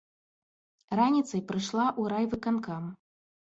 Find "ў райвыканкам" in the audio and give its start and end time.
1.91-2.89